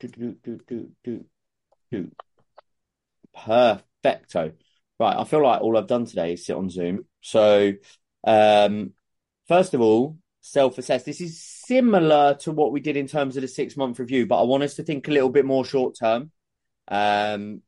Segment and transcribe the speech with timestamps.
[0.00, 1.24] do, do, do, do, do,
[1.92, 2.10] do.
[3.34, 4.52] Perfecto.
[4.98, 7.06] Right, I feel like all I've done today is sit on Zoom.
[7.20, 7.72] So,
[8.24, 8.92] um,
[9.48, 11.04] first of all, self-assess.
[11.04, 14.44] This is similar to what we did in terms of the six-month review, but I
[14.44, 16.30] want us to think a little bit more short term.
[16.88, 17.62] Um,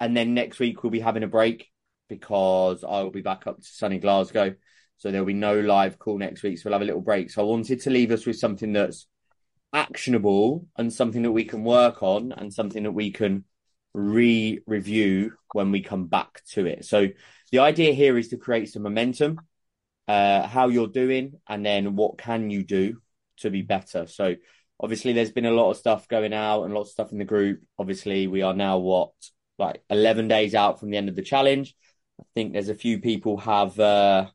[0.00, 1.68] and then next week we'll be having a break
[2.08, 4.54] because I will be back up to sunny Glasgow.
[4.98, 6.58] So there'll be no live call next week.
[6.58, 7.30] So we'll have a little break.
[7.30, 9.06] So I wanted to leave us with something that's
[9.72, 13.44] actionable and something that we can work on and something that we can
[13.94, 16.84] re-review when we come back to it.
[16.84, 17.08] So
[17.50, 19.40] the idea here is to create some momentum,
[20.08, 23.00] uh, how you're doing, and then what can you do
[23.38, 24.06] to be better.
[24.06, 24.36] So
[24.80, 27.24] obviously there's been a lot of stuff going out and lots of stuff in the
[27.24, 27.62] group.
[27.78, 29.12] Obviously we are now what
[29.58, 31.74] like 11 days out from the end of the challenge.
[32.20, 34.28] I think there's a few people have uh,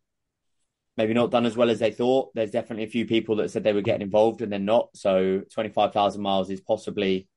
[0.98, 2.34] maybe not done as well as they thought.
[2.34, 4.90] There's definitely a few people that said they were getting involved and they're not.
[4.96, 7.28] So 25,000 miles is possibly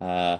[0.00, 0.38] uh,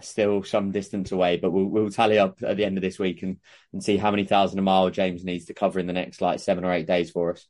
[0.00, 3.22] still some distance away, but we'll, we'll tally up at the end of this week
[3.22, 3.38] and,
[3.72, 6.38] and see how many thousand a mile James needs to cover in the next like
[6.38, 7.46] seven or eight days for us.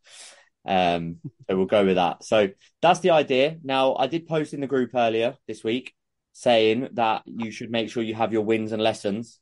[0.67, 2.25] Um, so we'll go with that.
[2.25, 2.49] So
[2.81, 3.59] that's the idea.
[3.63, 5.95] Now, I did post in the group earlier this week
[6.33, 9.39] saying that you should make sure you have your wins and lessons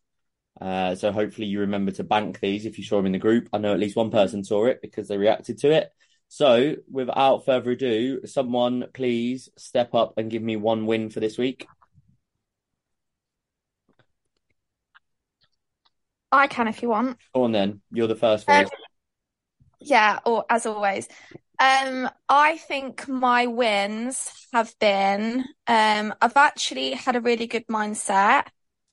[0.60, 3.48] uh, so hopefully you remember to bank these if you saw them in the group.
[3.52, 5.92] I know at least one person saw it because they reacted to it.
[6.28, 11.38] So without further ado, someone please step up and give me one win for this
[11.38, 11.66] week.
[16.32, 17.18] I can if you want.
[17.34, 17.80] Go on then.
[17.92, 18.66] You're the first um,
[19.80, 21.06] Yeah, or as always.
[21.60, 28.46] Um, I think my wins have been um, I've actually had a really good mindset.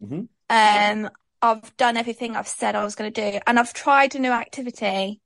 [0.04, 0.26] Mm-hmm.
[0.50, 1.09] Um,
[1.42, 4.31] I've done everything I've said I was going to do, and I've tried a new
[4.31, 5.20] activity,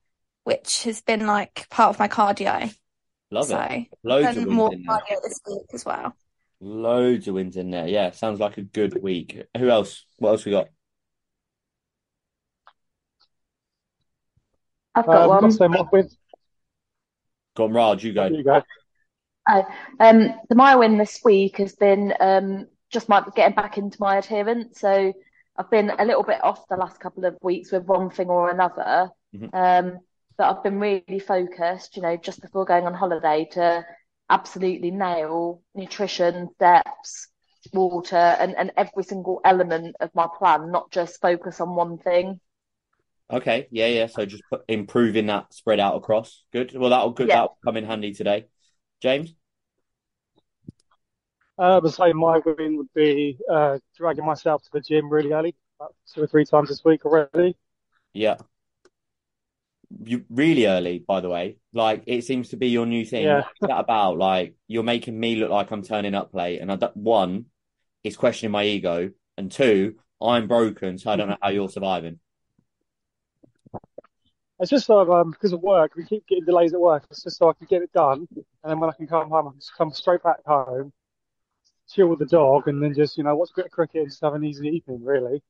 [0.43, 2.73] which has been like part of my cardio.
[3.31, 3.87] Love so, it.
[4.03, 6.15] Loads of more wins cardio this week as well.
[6.61, 7.87] Loads of wins in there.
[7.87, 9.43] Yeah, sounds like a good week.
[9.57, 10.05] Who else?
[10.17, 10.69] What else we got?
[14.95, 15.51] I've got um, one.
[15.51, 16.09] So my win.
[17.55, 18.03] Go on, Raj.
[18.03, 18.27] You go.
[18.27, 18.61] You go.
[19.47, 19.63] Uh,
[19.99, 24.17] um, the my win this week has been um, just my getting back into my
[24.17, 24.79] adherence.
[24.79, 25.13] So
[25.57, 28.49] I've been a little bit off the last couple of weeks with one thing or
[28.49, 29.09] another.
[29.35, 29.55] Mm-hmm.
[29.55, 29.99] Um,
[30.37, 33.85] but I've been really focused, you know, just before going on holiday to
[34.29, 37.29] absolutely nail nutrition, steps,
[37.71, 42.39] water, and, and every single element of my plan, not just focus on one thing.
[43.31, 44.07] Okay, yeah, yeah.
[44.07, 46.43] So just put, improving that spread out across.
[46.51, 46.77] Good.
[46.77, 47.29] Well, that'll good.
[47.29, 47.35] Yeah.
[47.35, 48.45] That'll come in handy today.
[49.01, 49.33] James.
[51.57, 55.55] Uh, the same my win would be uh, dragging myself to the gym really early,
[55.79, 57.55] about two or three times this week already.
[58.13, 58.35] Yeah.
[60.03, 61.57] You really early, by the way.
[61.71, 63.23] Like it seems to be your new thing.
[63.23, 63.43] Yeah.
[63.59, 64.17] What's that about?
[64.17, 67.45] Like you're making me look like I'm turning up late, and I one,
[68.03, 72.19] it's questioning my ego, and two, I'm broken, so I don't know how you're surviving.
[74.59, 75.95] It's just sort of um, because of work.
[75.95, 77.05] We keep getting delays at work.
[77.11, 79.47] It's just so I can get it done, and then when I can come home,
[79.47, 80.91] I can just come straight back home,
[81.93, 84.09] chill with the dog, and then just you know watch a bit of cricket and
[84.09, 85.03] just have an easy evening.
[85.03, 85.43] Really.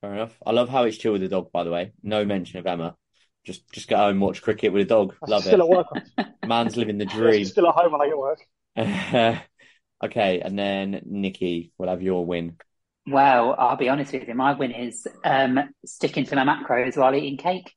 [0.00, 0.36] Fair enough.
[0.44, 1.50] I love how it's chill with the dog.
[1.52, 2.96] By the way, no mention of Emma.
[3.44, 5.14] Just just go home and watch cricket with a dog.
[5.26, 5.64] Love still it.
[5.64, 5.86] Still at
[6.18, 6.28] work.
[6.46, 7.44] Man's living the dream.
[7.44, 8.40] still at home when I get work.
[10.04, 12.56] okay, and then Nikki will have your win.
[13.06, 14.34] Well, I'll be honest with you.
[14.34, 17.72] My win is um, sticking to my macros while eating cake.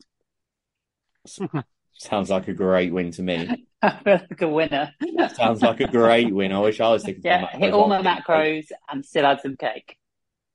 [1.99, 3.67] Sounds like a great win to me.
[3.81, 4.93] I feel like a winner.
[5.35, 6.53] Sounds like a great win.
[6.53, 7.23] I wish I was thinking.
[7.25, 9.97] Yeah, hit all my macros and still had some cake.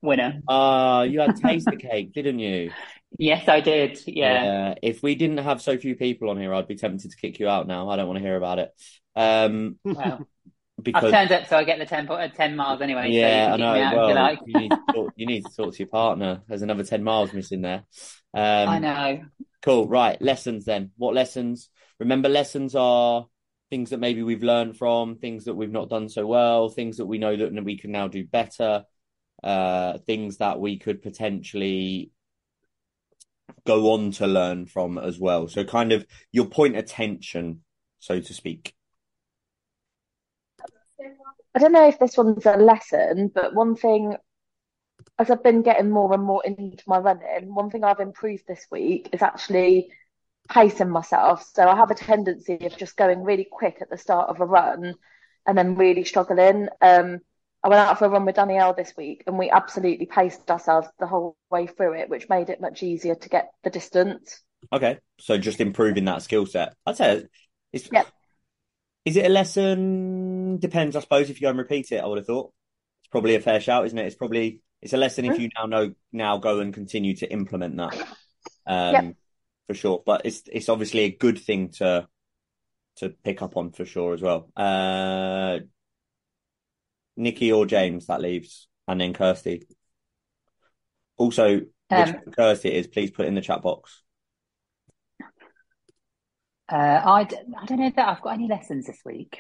[0.01, 0.41] Winner.
[0.49, 2.71] Ah, uh, you had taste the cake, didn't you?
[3.19, 4.01] Yes, I did.
[4.07, 4.45] Yeah.
[4.45, 4.75] yeah.
[4.83, 7.47] If we didn't have so few people on here, I'd be tempted to kick you
[7.47, 7.91] out now.
[7.91, 8.73] I don't want to hear about it.
[9.15, 9.79] Um,
[10.83, 13.11] because I've turned up, so I get the 10, uh, 10 miles anyway.
[13.11, 13.97] Yeah, so I know.
[13.97, 14.39] Well, you, like.
[14.47, 16.43] you, need talk, you, need to talk, to your partner.
[16.49, 17.85] There's another 10 miles missing there.
[18.35, 19.25] Um, I know.
[19.63, 19.89] Cool.
[19.89, 20.21] Right.
[20.21, 20.91] Lessons then.
[20.97, 21.71] What lessons?
[22.01, 23.27] Remember, lessons are
[23.71, 27.07] things that maybe we've learned from, things that we've not done so well, things that
[27.07, 28.85] we know that we can now do better,
[29.43, 32.11] uh, things that we could potentially
[33.67, 35.49] go on to learn from as well.
[35.49, 37.63] So, kind of your point attention,
[38.01, 38.75] so to speak.
[41.55, 44.17] I don't know if this one's a lesson, but one thing
[45.19, 48.67] as I've been getting more and more into my running, one thing I've improved this
[48.71, 49.89] week is actually
[50.49, 51.49] pacing myself.
[51.55, 54.47] So I have a tendency of just going really quick at the start of a
[54.47, 54.95] run
[55.47, 56.69] and then really struggling.
[56.81, 57.21] Um,
[57.63, 60.89] I went out for a run with Danielle this week and we absolutely paced ourselves
[60.99, 64.43] the whole way through it, which made it much easier to get the distance.
[64.73, 64.99] Okay.
[65.21, 66.75] So just improving that skill set.
[66.85, 67.25] I'd say
[67.73, 68.09] it's, yep.
[69.05, 70.59] Is it a lesson?
[70.59, 71.31] Depends, I suppose.
[71.31, 72.53] If you go and repeat it, I would have thought
[73.03, 74.07] it's probably a fair shout, isn't it?
[74.07, 77.77] It's probably it's a lesson if you now know now go and continue to implement
[77.77, 77.95] that.
[78.67, 79.15] Um, yep.
[79.67, 80.03] for sure.
[80.05, 82.09] But it's it's obviously a good thing to
[82.97, 84.51] to pick up on for sure as well.
[84.57, 85.61] Uh,
[87.17, 89.67] Nikki or James that leaves, and then Kirsty.
[91.17, 94.03] Also, um, which Kirsty is, please put in the chat box.
[96.71, 99.39] Uh, I d- I don't know that I've got any lessons this week.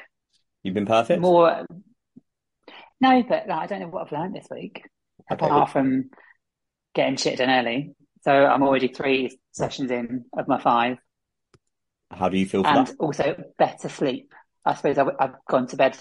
[0.62, 1.20] You've been perfect.
[1.20, 1.66] More,
[3.00, 4.84] no, but like, I don't know what I've learned this week
[5.30, 5.46] okay.
[5.46, 6.10] apart from
[6.94, 7.94] getting shit done early.
[8.22, 10.98] So I'm already three sessions in of my five.
[12.10, 12.96] How do you feel and that?
[12.98, 14.32] also better sleep.
[14.64, 15.96] I suppose i w- I've gone to bed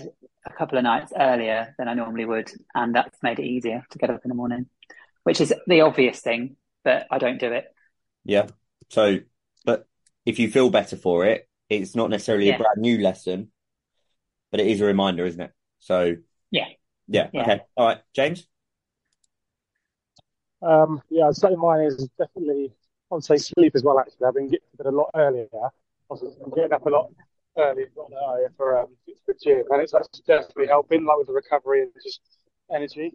[0.45, 3.97] a couple of nights earlier than I normally would, and that's made it easier to
[3.97, 4.67] get up in the morning,
[5.23, 7.65] which is the obvious thing, but I don't do it.
[8.23, 8.47] Yeah.
[8.89, 9.19] So,
[9.65, 9.87] but
[10.25, 12.55] if you feel better for it, it's not necessarily yeah.
[12.55, 13.51] a brand new lesson,
[14.51, 15.51] but it is a reminder, isn't it?
[15.79, 16.15] So,
[16.51, 16.67] yeah.
[17.07, 17.29] Yeah.
[17.33, 17.41] yeah.
[17.41, 17.61] Okay.
[17.75, 18.01] All right.
[18.13, 18.47] James?
[20.61, 22.73] Um, yeah, I'd say mine is definitely,
[23.11, 24.27] I would say sleep as well, actually.
[24.27, 25.47] I've been getting to bed a lot earlier.
[26.09, 27.11] I'm getting up a lot
[27.57, 28.87] early, not earlier for, um,
[29.25, 29.93] for gym, and it's
[30.25, 32.21] definitely helping, like with the recovery and just
[32.73, 33.13] energy.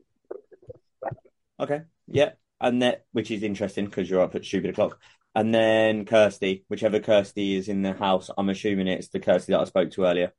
[1.60, 1.82] Okay.
[2.06, 2.32] Yeah.
[2.60, 5.00] And that, which is interesting because you're up at stupid o'clock.
[5.38, 9.60] And then Kirsty, whichever Kirsty is in the house, I'm assuming it's the Kirsty that
[9.60, 10.32] I spoke to earlier.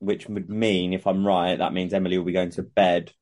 [0.00, 3.12] Which would mean, if I'm right, that means Emily will be going to bed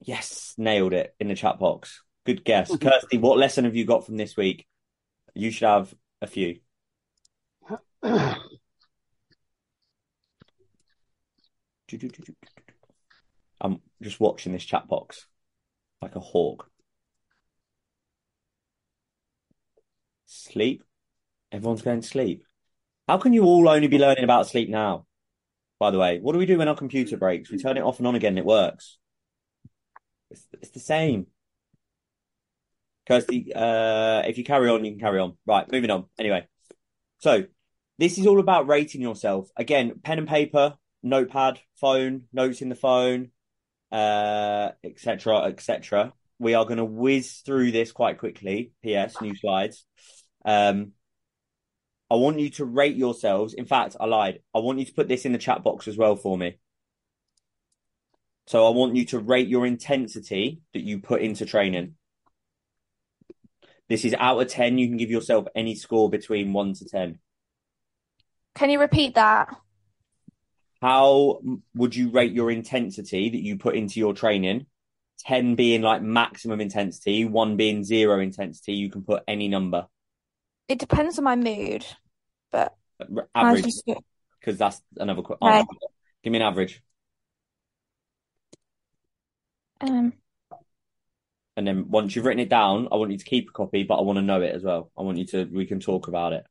[0.00, 2.04] Yes, nailed it in the chat box.
[2.24, 2.70] Good guess.
[2.70, 2.88] Mm-hmm.
[2.88, 4.64] Kirsty, what lesson have you got from this week?
[5.34, 6.60] You should have a few.
[13.60, 15.26] I'm just watching this chat box
[16.00, 16.70] like a hawk.
[20.28, 20.84] Sleep.
[21.50, 22.44] Everyone's going to sleep.
[23.08, 25.06] How can you all only be learning about sleep now?
[25.80, 27.50] By the way, what do we do when our computer breaks?
[27.50, 28.98] We turn it off and on again, and it works.
[30.30, 31.26] It's, it's the same.
[33.06, 35.38] Kirsty, uh, if you carry on, you can carry on.
[35.46, 36.04] Right, moving on.
[36.18, 36.46] Anyway,
[37.18, 37.44] so
[37.98, 39.48] this is all about rating yourself.
[39.56, 43.30] Again, pen and paper, notepad, phone, notes in the phone,
[43.90, 46.12] uh, etc., etc.
[46.38, 48.72] We are going to whiz through this quite quickly.
[48.82, 49.20] P.S.
[49.22, 49.86] New slides.
[50.44, 50.92] Um,
[52.10, 53.54] I want you to rate yourselves.
[53.54, 54.40] In fact, I lied.
[54.54, 56.58] I want you to put this in the chat box as well for me.
[58.46, 61.96] So I want you to rate your intensity that you put into training.
[63.88, 64.78] This is out of 10.
[64.78, 67.18] You can give yourself any score between 1 to 10.
[68.54, 69.54] Can you repeat that?
[70.80, 71.40] How
[71.74, 74.66] would you rate your intensity that you put into your training?
[75.20, 78.74] 10 being like maximum intensity, 1 being zero intensity.
[78.74, 79.86] You can put any number.
[80.68, 81.84] It depends on my mood,
[82.52, 82.76] but
[83.34, 83.64] average.
[84.38, 85.48] Because that's another question.
[85.48, 85.64] Okay.
[86.22, 86.82] Give me an average.
[89.80, 90.12] Um,
[91.56, 93.96] and then once you've written it down, I want you to keep a copy, but
[93.96, 94.90] I want to know it as well.
[94.96, 96.44] I want you to, we can talk about it.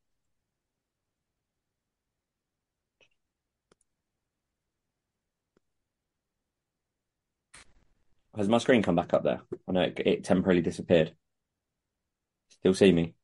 [8.36, 9.40] Has my screen come back up there?
[9.68, 11.12] I know it, it temporarily disappeared.
[12.48, 13.14] Still see me?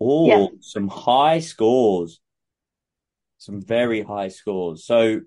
[0.00, 0.46] Oh, yeah.
[0.60, 2.20] some high scores
[3.38, 4.84] some very high scores.
[4.84, 5.20] So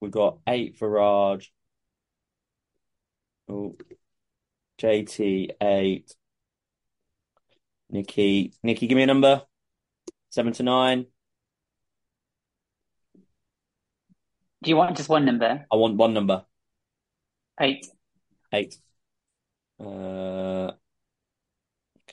[0.00, 1.50] we've got eight for Raj.
[3.48, 3.76] Oh,
[4.80, 6.14] JT eight.
[7.90, 9.42] Nikki, Nikki, give me a number.
[10.28, 11.06] Seven to nine.
[14.62, 15.64] Do you want just one number?
[15.72, 16.44] I want one number.
[17.60, 17.86] Eight.
[18.52, 18.76] Eight.
[19.80, 20.72] Uh,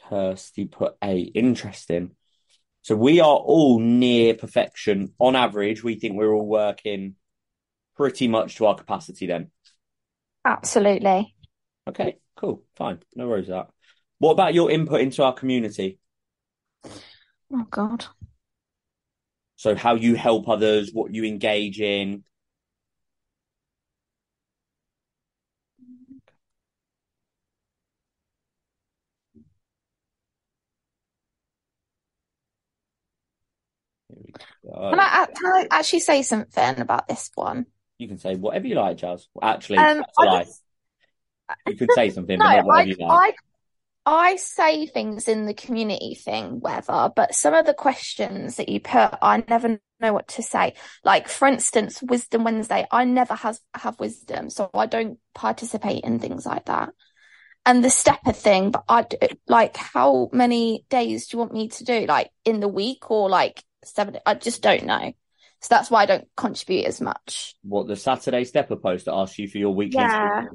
[0.09, 1.31] Kirsty put eight.
[1.35, 2.11] Interesting.
[2.81, 5.13] So we are all near perfection.
[5.19, 7.15] On average, we think we're all working
[7.95, 9.51] pretty much to our capacity then.
[10.45, 11.35] Absolutely.
[11.87, 12.63] Okay, cool.
[12.75, 12.99] Fine.
[13.15, 13.69] No worries that.
[14.19, 15.99] What about your input into our community?
[17.51, 18.05] Oh God.
[19.55, 22.23] So how you help others, what you engage in,
[34.73, 37.67] Can I, can I actually say something about this one?
[37.97, 39.27] You can say whatever you like, Jazz.
[39.41, 40.45] Actually, um, that's a lie.
[41.67, 43.35] You could say something, no, but I, you like.
[44.05, 48.69] I, I say things in the community thing, whether, but some of the questions that
[48.69, 50.73] you put, I never know what to say.
[51.03, 56.19] Like, for instance, Wisdom Wednesday, I never has have wisdom, so I don't participate in
[56.19, 56.89] things like that.
[57.65, 59.05] and the stepper thing, but I
[59.47, 62.05] like how many days do you want me to do?
[62.05, 64.19] Like in the week or like seven?
[64.25, 65.13] I just don't know.
[65.61, 67.55] So that's why I don't contribute as much.
[67.63, 69.99] What the Saturday stepper post that asks you for your weekly?
[69.99, 70.45] Yeah.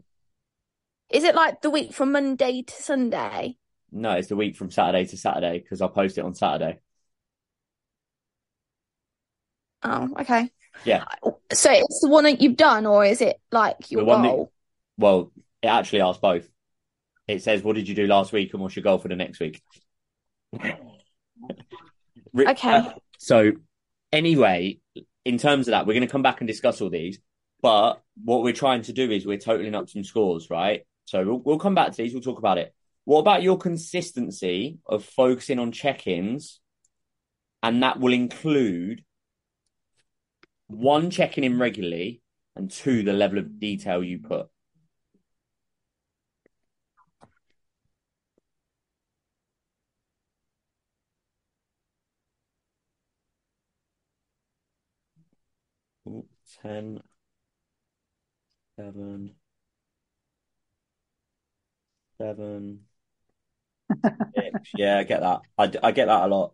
[1.10, 3.56] Is it like the week from Monday to Sunday?
[3.90, 6.78] No, it's the week from Saturday to Saturday because I'll post it on Saturday.
[9.82, 10.50] Oh, okay.
[10.84, 11.04] Yeah.
[11.52, 14.22] So it's the one that you've done, or is it like your goal?
[14.22, 15.32] That, well,
[15.62, 16.48] it actually asks both.
[17.26, 19.40] It says, "What did you do last week, and what's your goal for the next
[19.40, 19.60] week?"
[22.38, 22.94] okay.
[23.22, 23.52] So,
[24.12, 24.78] anyway,
[25.26, 27.18] in terms of that, we're going to come back and discuss all these.
[27.60, 30.86] But what we're trying to do is we're totaling up some scores, right?
[31.04, 32.14] So we'll, we'll come back to these.
[32.14, 32.74] We'll talk about it.
[33.04, 36.60] What about your consistency of focusing on check-ins,
[37.62, 39.04] and that will include
[40.68, 42.22] one checking in regularly,
[42.56, 44.46] and two the level of detail you put.
[56.62, 57.00] 10,
[58.76, 59.34] 7,
[62.18, 62.80] 7,
[64.34, 64.70] six.
[64.76, 65.40] yeah, I get that.
[65.58, 66.52] I, I get that a lot.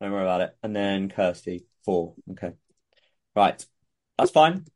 [0.00, 0.56] Don't worry about it.
[0.62, 2.14] And then Kirsty, 4.
[2.32, 2.52] Okay.
[3.34, 3.64] Right.
[4.16, 4.66] That's fine.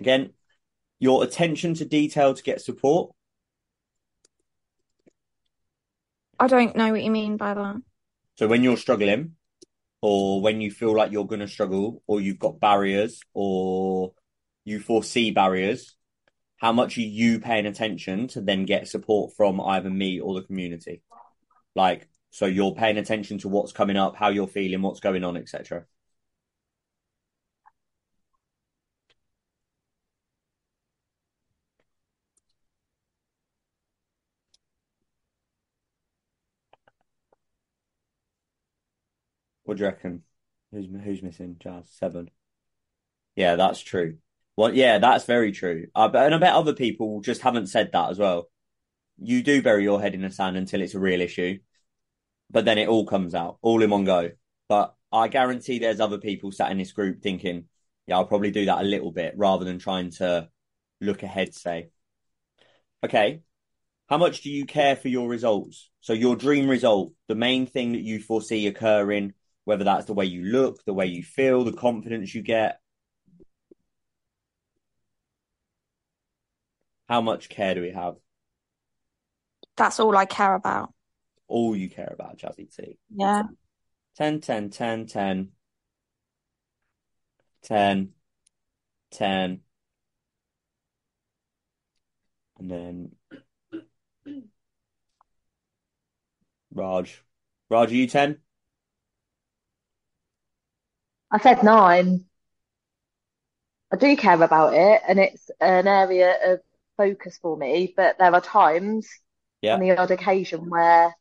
[0.00, 0.30] Again,
[0.98, 3.12] your attention to detail to get support.
[6.38, 7.76] I don't know what you mean by that.
[8.36, 9.36] So when you're struggling,
[10.02, 14.12] or when you feel like you're going to struggle, or you've got barriers, or
[14.64, 15.96] you foresee barriers,
[16.56, 20.46] how much are you paying attention to then get support from either me or the
[20.46, 21.02] community?
[21.74, 25.36] Like, so you're paying attention to what's coming up, how you're feeling, what's going on,
[25.36, 25.84] etc.
[39.64, 40.22] What do you reckon?
[40.72, 41.56] Who's who's missing?
[41.58, 42.30] Jazz seven.
[43.36, 44.18] Yeah, that's true.
[44.56, 45.86] Well, yeah, that's very true.
[45.94, 48.48] Uh, I bet, and I bet other people just haven't said that as well.
[49.18, 51.58] You do bury your head in the sand until it's a real issue,
[52.50, 54.30] but then it all comes out all in one go.
[54.68, 57.66] But I guarantee there's other people sat in this group thinking,
[58.06, 60.48] yeah, I'll probably do that a little bit rather than trying to
[61.00, 61.90] look ahead, say.
[63.04, 63.42] Okay.
[64.08, 65.90] How much do you care for your results?
[66.00, 69.32] So your dream result, the main thing that you foresee occurring,
[69.64, 72.80] whether that's the way you look, the way you feel, the confidence you get.
[77.08, 78.16] How much care do we have?
[79.76, 80.92] That's all I care about.
[81.48, 82.98] All you care about, Jazzy T.
[83.14, 83.42] Yeah.
[84.16, 85.52] 10, 10, 10, 10,
[87.62, 88.12] 10,
[89.10, 89.60] 10.
[92.58, 93.10] And then
[96.72, 97.22] Raj.
[97.68, 98.38] Raj, are you 10?
[101.30, 102.26] I said nine.
[103.92, 106.60] I do care about it, and it's an area of
[106.96, 107.92] focus for me.
[107.96, 109.08] But there are times,
[109.62, 109.74] yeah.
[109.74, 111.14] on the odd occasion, where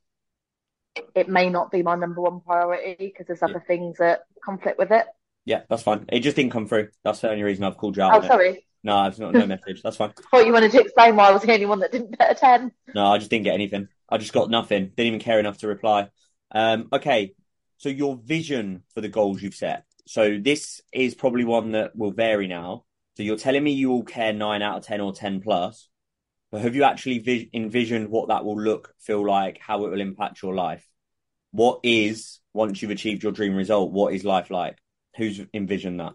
[1.15, 3.68] it may not be my number one priority because there's other yeah.
[3.68, 5.06] things that conflict with it.
[5.46, 6.06] Yeah, that's fine.
[6.10, 6.89] It just didn't come through.
[7.03, 8.24] That's the only reason I've called you out.
[8.24, 8.50] Oh, sorry.
[8.50, 8.63] It.
[8.84, 9.82] No, it's not no message.
[9.82, 10.13] That's fine.
[10.18, 12.32] I thought you wanted to explain why I was the only one that didn't get
[12.32, 12.72] a ten.
[12.94, 13.88] No, I just didn't get anything.
[14.10, 14.92] I just got nothing.
[14.96, 16.10] Didn't even care enough to reply.
[16.51, 17.34] Um, okay,
[17.77, 19.86] so your vision for the goals you've set.
[20.06, 22.86] So this is probably one that will vary now.
[23.15, 25.89] So you're telling me you will care nine out of 10 or 10 plus,
[26.51, 30.01] but have you actually vi- envisioned what that will look, feel like, how it will
[30.01, 30.88] impact your life?
[31.51, 34.77] What is, once you've achieved your dream result, what is life like?
[35.17, 36.13] Who's envisioned that?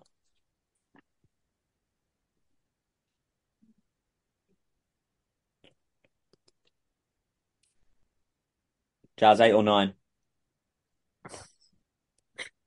[9.18, 9.97] Jazz, eight or nine?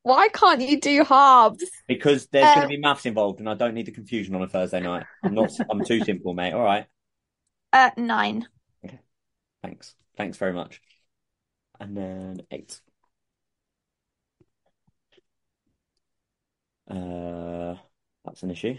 [0.03, 1.63] Why can't you do halves?
[1.87, 4.47] Because there's going to be maths involved, and I don't need the confusion on a
[4.47, 5.05] Thursday night.
[5.23, 5.51] I'm not.
[5.69, 6.53] I'm too simple, mate.
[6.53, 6.85] All right.
[7.71, 8.47] Uh, nine.
[8.83, 8.99] Okay.
[9.61, 9.95] Thanks.
[10.17, 10.81] Thanks very much.
[11.79, 12.81] And then eight.
[16.89, 17.75] Uh,
[18.25, 18.77] that's an issue.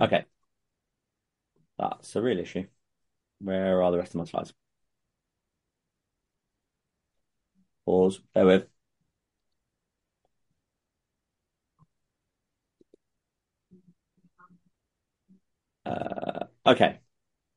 [0.00, 0.24] Okay.
[1.78, 2.66] That's a real issue.
[3.40, 4.54] Where are the rest of my slides?
[7.86, 8.20] Pause.
[8.34, 8.73] Bear with.
[15.86, 16.98] Uh, okay.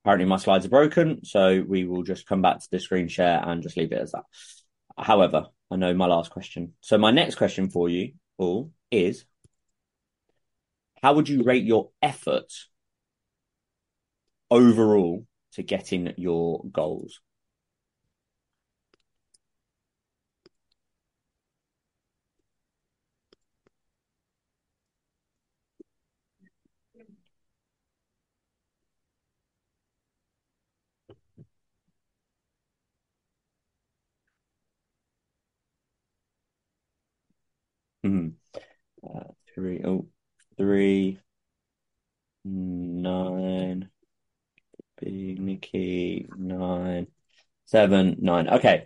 [0.04, 3.42] Apparently my slides are broken, so we will just come back to the screen share
[3.44, 4.24] and just leave it as that.
[4.98, 6.74] However, I know my last question.
[6.82, 9.26] So my next question for you all is,
[11.02, 12.52] how would you rate your effort
[14.50, 17.20] overall to getting your goals.
[38.08, 38.28] Hmm.
[39.04, 39.24] Uh,
[39.54, 40.08] three, oh,
[40.58, 41.20] three,
[42.46, 43.90] nine,
[45.00, 47.08] big Nikki, nine,
[47.66, 48.48] seven, nine.
[48.48, 48.86] Okay.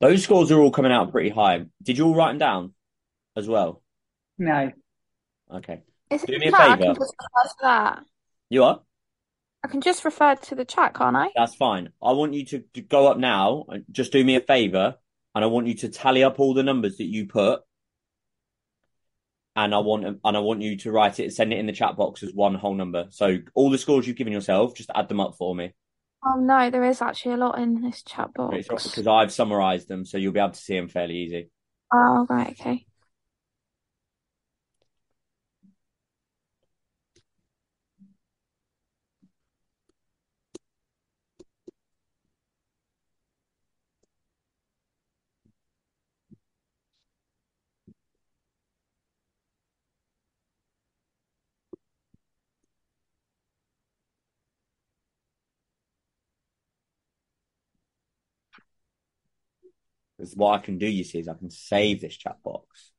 [0.00, 1.64] Those scores are all coming out pretty high.
[1.82, 2.74] Did you all write them down
[3.36, 3.82] as well?
[4.38, 4.70] No.
[5.52, 5.82] Okay.
[6.10, 6.78] Is Do me a chat?
[6.78, 6.94] Favour.
[6.94, 8.04] can just refer to that.
[8.50, 8.80] You are?
[9.64, 11.30] I can just refer to the chat, can't I?
[11.34, 11.90] That's fine.
[12.00, 14.94] I want you to, to go up now and just do me a favor,
[15.34, 17.62] and I want you to tally up all the numbers that you put,
[19.64, 21.96] and I want and I want you to write it, send it in the chat
[21.96, 23.06] box as one whole number.
[23.10, 25.74] So all the scores you've given yourself, just add them up for me.
[26.24, 28.68] Oh no, there is actually a lot in this chat box.
[28.68, 31.50] because I've summarized them, so you'll be able to see them fairly easy.
[31.92, 32.86] Oh right, okay.
[60.18, 62.90] Because what I can do, you see, is I can save this chat box.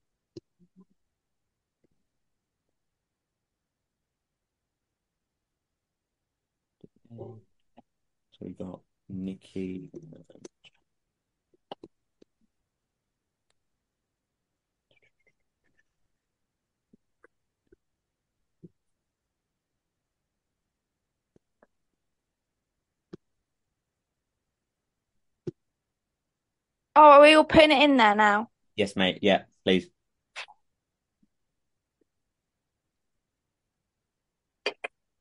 [7.11, 7.39] So
[8.41, 9.89] we got Nikki.
[9.93, 10.37] Uh,
[27.01, 28.49] Oh, are we all putting it in there now?
[28.75, 29.19] Yes, mate.
[29.21, 29.87] Yeah, please.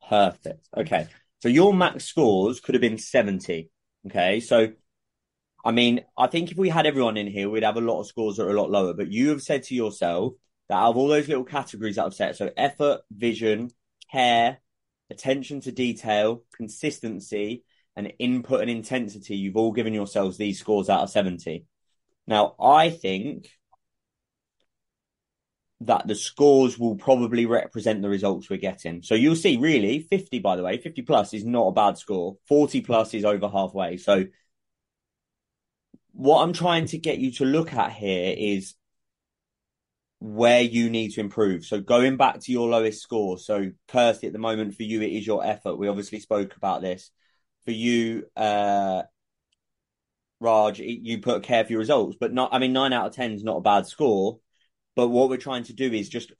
[0.08, 0.68] Perfect.
[0.76, 1.06] Okay.
[1.38, 3.70] So your max scores could have been 70.
[4.08, 4.40] Okay.
[4.40, 4.72] So,
[5.64, 8.08] I mean, I think if we had everyone in here, we'd have a lot of
[8.08, 8.92] scores that are a lot lower.
[8.92, 10.32] But you have said to yourself
[10.68, 13.70] that out of all those little categories that I've set, so effort, vision,
[14.10, 14.58] care,
[15.10, 17.62] attention to detail, consistency,
[17.94, 21.66] and input and intensity, you've all given yourselves these scores out of 70.
[22.28, 23.48] Now, I think
[25.80, 29.02] that the scores will probably represent the results we're getting.
[29.02, 32.36] So you'll see, really, 50, by the way, 50 plus is not a bad score.
[32.46, 33.96] 40 plus is over halfway.
[33.96, 34.26] So
[36.12, 38.74] what I'm trying to get you to look at here is
[40.20, 41.64] where you need to improve.
[41.64, 43.38] So going back to your lowest score.
[43.38, 45.76] So Kirsty, at the moment for you, it is your effort.
[45.76, 47.10] We obviously spoke about this.
[47.64, 49.04] For you, uh,
[50.40, 53.32] Raj, you put care for your results, but not, I mean, nine out of 10
[53.32, 54.38] is not a bad score.
[54.94, 56.32] But what we're trying to do is just,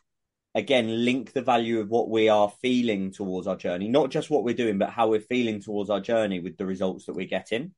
[0.55, 4.45] again, link the value of what we are feeling towards our journey, not just what
[4.45, 7.73] we're doing, but how we're feeling towards our journey with the results that we're getting.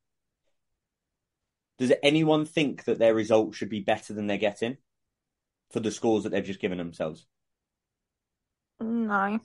[1.77, 4.77] Does anyone think that their results should be better than they're getting
[5.71, 7.25] for the scores that they've just given themselves?
[8.79, 9.39] No.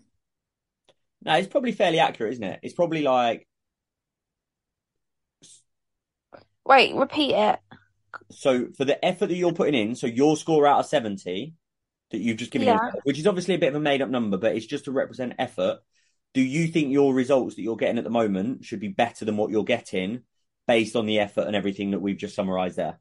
[1.22, 2.60] No, it's probably fairly accurate, isn't it?
[2.62, 3.46] It's probably like
[6.66, 7.60] Wait, repeat it.
[8.30, 11.54] so for the effort that you're putting in, so your score out of 70
[12.10, 12.74] that you've just given Yeah.
[12.74, 14.92] yourself, which is obviously a bit of a made up number, but it's just to
[14.92, 15.80] represent effort.
[16.34, 19.36] Do you think your results that you're getting at the moment should be better than
[19.36, 20.22] what you're getting
[20.66, 22.98] based on the effort and everything that we've just summarized there?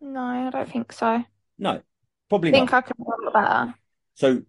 [0.00, 1.24] No, I don't think so.
[1.58, 1.82] No,
[2.28, 2.84] probably think not.
[2.84, 3.74] I can do better.
[4.14, 4.42] So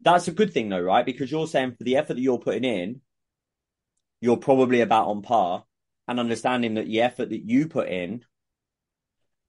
[0.00, 1.04] that's a good thing though, right?
[1.06, 3.00] Because you're saying for the effort that you're putting in,
[4.20, 5.64] you're probably about on par
[6.08, 8.24] and understanding that the effort that you put in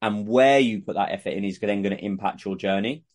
[0.02, 3.06] and where you put that effort in is then going to impact your journey.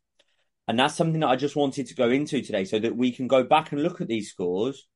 [0.66, 3.28] And that's something that I just wanted to go into today so that we can
[3.28, 4.86] go back and look at these scores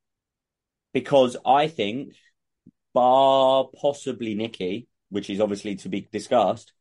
[0.95, 2.15] because I think,
[2.95, 6.73] bar possibly Nikki, which is obviously to be discussed,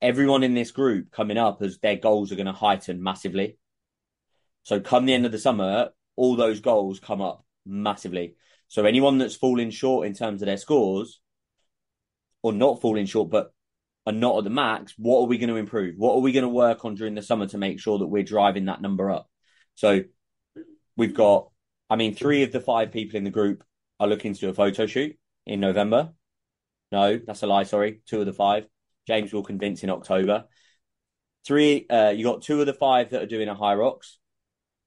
[0.00, 3.58] everyone in this group coming up as their goals are going to heighten massively.
[4.62, 8.36] So come the end of the summer, all those goals come up massively.
[8.68, 11.20] So anyone that's falling short in terms of their scores,
[12.42, 13.52] or not falling short, but
[14.06, 15.96] are not at the max, what are we going to improve?
[15.96, 18.22] What are we going to work on during the summer to make sure that we're
[18.22, 19.28] driving that number up?
[19.74, 20.04] So
[20.96, 21.50] we've got,
[21.90, 23.64] I mean, three of the five people in the group
[24.00, 26.12] are looking to do a photo shoot in November.
[26.90, 27.64] No, that's a lie.
[27.64, 28.66] Sorry, two of the five.
[29.06, 30.44] James will convince in October.
[31.46, 34.16] Three, uh, you got two of the five that are doing a Hyrox.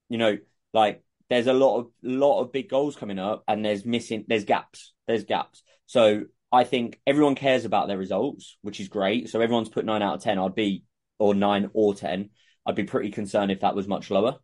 [0.08, 0.38] You know,
[0.72, 4.44] like there's a lot of lot of big goals coming up, and there's missing, there's
[4.44, 5.62] gaps, there's gaps.
[5.86, 9.30] So I think everyone cares about their results, which is great.
[9.30, 10.38] So everyone's put nine out of ten.
[10.38, 10.84] I'd be
[11.18, 12.30] or nine or ten.
[12.66, 14.36] I'd be pretty concerned if that was much lower.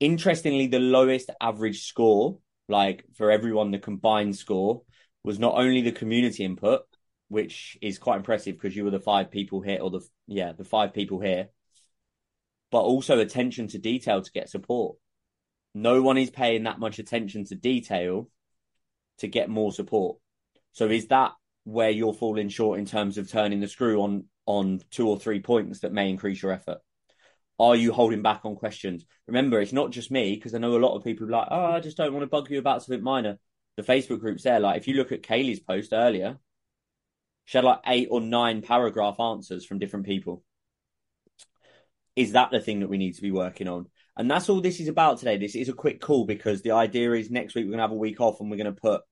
[0.00, 4.82] Interestingly, the lowest average score, like for everyone, the combined score
[5.24, 6.82] was not only the community input,
[7.28, 10.64] which is quite impressive because you were the five people here, or the yeah, the
[10.64, 11.48] five people here,
[12.70, 14.96] but also attention to detail to get support.
[15.76, 18.30] No one is paying that much attention to detail
[19.18, 20.16] to get more support.
[20.72, 21.32] So is that
[21.64, 25.40] where you're falling short in terms of turning the screw on on two or three
[25.40, 26.78] points that may increase your effort?
[27.58, 29.04] Are you holding back on questions?
[29.26, 31.80] Remember, it's not just me because I know a lot of people like, oh, I
[31.80, 33.38] just don't want to bug you about something minor.
[33.76, 36.38] The Facebook groups there, like if you look at Kaylee's post earlier,
[37.44, 40.42] she had like eight or nine paragraph answers from different people.
[42.14, 43.88] Is that the thing that we need to be working on?
[44.16, 45.36] And that's all this is about today.
[45.36, 47.92] This is a quick call because the idea is next week we're going to have
[47.92, 49.02] a week off and we're going to put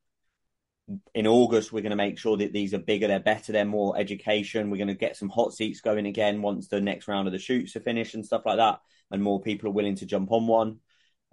[1.14, 3.96] in August, we're going to make sure that these are bigger, they're better, they're more
[3.98, 4.70] education.
[4.70, 7.38] We're going to get some hot seats going again once the next round of the
[7.38, 10.46] shoots are finished and stuff like that, and more people are willing to jump on
[10.46, 10.78] one.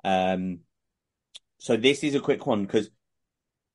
[0.04, 0.60] Um,
[1.60, 2.90] so this is a quick one because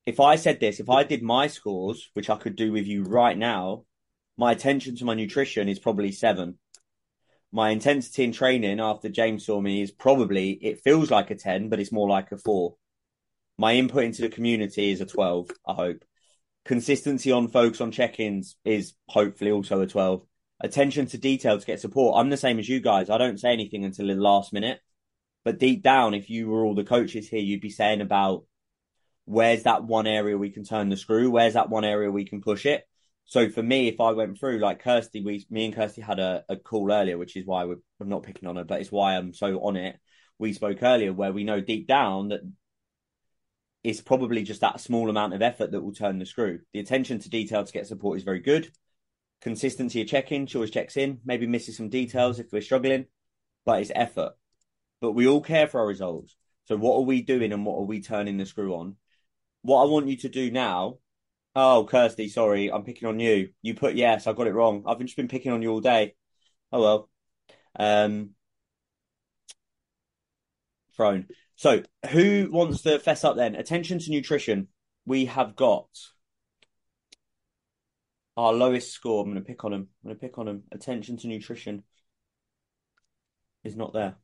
[0.05, 3.03] if I said this, if I did my scores, which I could do with you
[3.03, 3.83] right now,
[4.35, 6.57] my attention to my nutrition is probably seven.
[7.51, 11.69] My intensity in training after James saw me is probably, it feels like a 10,
[11.69, 12.75] but it's more like a four.
[13.57, 16.03] My input into the community is a 12, I hope.
[16.65, 20.23] Consistency on focus on check ins is hopefully also a 12.
[20.59, 22.19] Attention to detail to get support.
[22.19, 23.09] I'm the same as you guys.
[23.09, 24.79] I don't say anything until the last minute.
[25.45, 28.43] But deep down, if you were all the coaches here, you'd be saying about
[29.23, 31.31] where's that one area we can turn the screw?
[31.31, 32.83] Where's that one area we can push it?
[33.27, 36.45] So for me, if I went through like Kirsty, we, me and Kirsty had a,
[36.47, 39.17] a call earlier, which is why we're, I'm not picking on her, but it's why
[39.17, 39.97] I'm so on it.
[40.39, 42.41] We spoke earlier where we know deep down that
[43.83, 46.59] it's probably just that small amount of effort that will turn the screw.
[46.73, 48.71] The attention to detail to get support is very good.
[49.41, 53.05] Consistency of check-in, she always checks in, maybe misses some details if we're struggling,
[53.65, 54.33] but it's effort.
[55.01, 56.35] But we all care for our results.
[56.65, 58.95] So what are we doing and what are we turning the screw on?
[59.63, 60.99] What I want you to do now.
[61.59, 63.49] Oh, Kirsty, sorry, I'm picking on you.
[63.63, 64.83] You put yes, I got it wrong.
[64.85, 66.13] I've just been picking on you all day.
[66.71, 67.09] Oh well.
[67.75, 68.35] Um,
[70.95, 71.25] thrown.
[71.55, 73.55] So, who wants to fess up then?
[73.55, 74.67] Attention to nutrition.
[75.07, 75.87] We have got
[78.37, 79.23] our lowest score.
[79.23, 79.87] I'm going to pick on him.
[80.03, 80.63] I'm going to pick on him.
[80.71, 81.81] Attention to nutrition
[83.63, 84.15] is not there.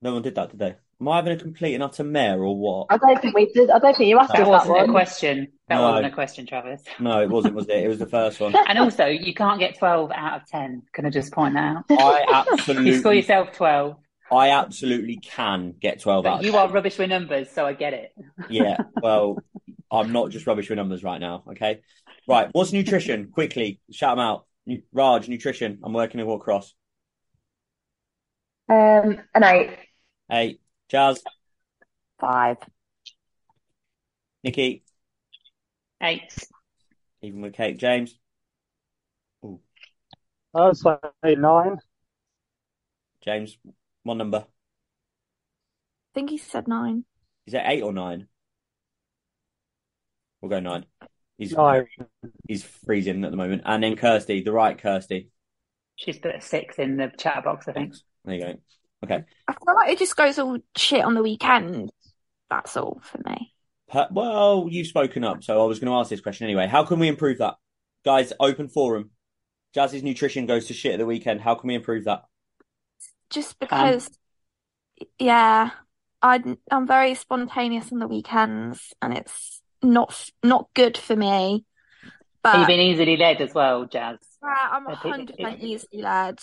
[0.00, 0.76] No one did that, they?
[1.00, 2.88] Am I having a complete and utter mare or what?
[2.90, 3.70] I don't think we did.
[3.70, 5.48] I don't think you asked that us wasn't that a question.
[5.68, 5.82] That no.
[5.82, 6.82] wasn't a question, Travis.
[6.98, 7.54] No, it wasn't.
[7.54, 7.84] Was it?
[7.84, 8.54] It was the first one.
[8.68, 10.82] and also, you can't get twelve out of ten.
[10.92, 11.84] Can I just point that out?
[11.90, 12.90] I absolutely.
[12.90, 13.96] you score yourself twelve.
[14.32, 16.44] I absolutely can get 12 but out.
[16.44, 18.12] You are rubbish with numbers, so I get it.
[18.48, 19.38] yeah, well,
[19.90, 21.80] I'm not just rubbish with numbers right now, okay?
[22.28, 23.32] Right, what's nutrition?
[23.32, 24.46] Quickly, shout them out.
[24.92, 25.80] Raj, nutrition.
[25.82, 26.72] I'm working in Walk across.
[28.68, 29.70] Um, an eight.
[30.30, 30.60] Eight.
[30.90, 31.22] Jazz.
[32.20, 32.56] Five.
[34.42, 34.82] Nikki.
[36.02, 36.34] Eight.
[37.22, 37.78] Even with Kate.
[37.78, 38.18] James.
[39.44, 39.60] Ooh.
[40.54, 40.96] I'd say
[41.36, 41.78] nine.
[43.22, 43.56] James,
[44.02, 44.38] one number?
[44.38, 44.46] I
[46.14, 47.04] think he said nine.
[47.46, 48.26] Is it eight or nine?
[50.40, 50.86] We'll go nine.
[51.38, 51.86] He's nine.
[52.48, 53.62] He's freezing at the moment.
[53.64, 55.28] And then Kirsty, the right Kirsty.
[55.94, 57.94] She's put a six in the chat box, I think.
[58.24, 58.54] There you go.
[59.04, 59.24] Okay.
[59.48, 61.90] I feel like it just goes all shit on the weekend.
[62.50, 63.54] That's all for me.
[64.10, 66.66] Well, you've spoken up, so I was going to ask this question anyway.
[66.66, 67.54] How can we improve that?
[68.04, 69.10] Guys, open forum.
[69.74, 71.40] Jazz's nutrition goes to shit at the weekend.
[71.40, 72.22] How can we improve that?
[73.30, 74.08] just because,
[75.00, 75.70] um, yeah,
[76.20, 81.64] I I'm very spontaneous on the weekends, and it's not not good for me.
[82.42, 84.18] But you've been easily led as well, Jazz.
[84.42, 86.38] Yeah, I'm hundred percent easily led.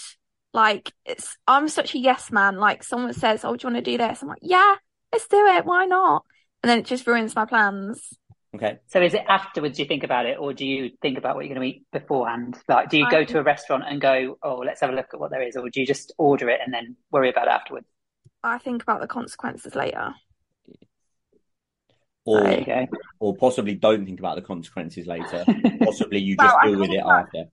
[0.58, 2.58] Like it's, I'm such a yes man.
[2.58, 4.74] Like someone says, "Oh, do you want to do this?" I'm like, "Yeah,
[5.14, 5.66] let's do it.
[5.68, 6.26] Why not?"
[6.64, 8.18] And then it just ruins my plans.
[8.56, 8.80] Okay.
[8.88, 11.54] So is it afterwards you think about it, or do you think about what you're
[11.54, 12.58] going to eat beforehand?
[12.68, 15.20] Like, do you go to a restaurant and go, "Oh, let's have a look at
[15.20, 17.86] what there is," or do you just order it and then worry about it afterwards?
[18.44, 20.16] I think about the consequences later.
[22.26, 22.88] Or, okay.
[23.20, 25.46] or possibly don't think about the consequences later.
[25.84, 27.44] possibly you just well, deal with it after.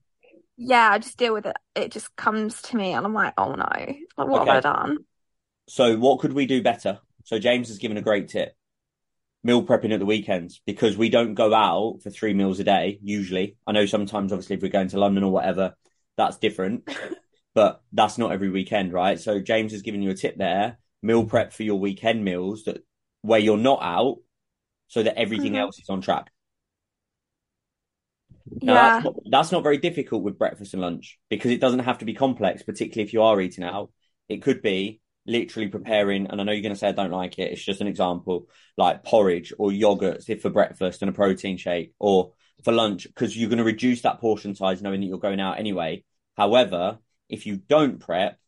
[0.57, 1.57] Yeah, I just deal with it.
[1.75, 3.65] It just comes to me, and I'm like, "Oh no!
[3.65, 4.51] Like, what okay.
[4.51, 4.97] have I done?"
[5.67, 6.99] So, what could we do better?
[7.25, 8.55] So, James has given a great tip
[9.45, 12.97] meal prepping at the weekends because we don't go out for three meals a day
[13.03, 13.55] usually.
[13.67, 15.75] I know sometimes, obviously, if we're going to London or whatever,
[16.17, 16.89] that's different,
[17.53, 19.19] but that's not every weekend, right?
[19.19, 20.79] So James has given you a tip there.
[21.03, 22.83] meal prep for your weekend meals that
[23.21, 24.17] where you're not out
[24.87, 25.61] so that everything mm-hmm.
[25.61, 26.31] else is on track.
[28.61, 28.89] Now, yeah.
[28.89, 32.05] That's not, that's not very difficult with breakfast and lunch because it doesn't have to
[32.05, 33.91] be complex, particularly if you are eating out.
[34.29, 37.39] It could be literally preparing, and I know you're going to say I don't like
[37.39, 37.51] it.
[37.51, 41.93] It's just an example, like porridge or yogurts if for breakfast and a protein shake,
[41.99, 45.39] or for lunch because you're going to reduce that portion size knowing that you're going
[45.39, 46.03] out anyway.
[46.37, 48.39] However, if you don't prep,